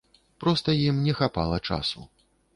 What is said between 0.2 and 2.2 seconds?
Проста ім не хапала часу.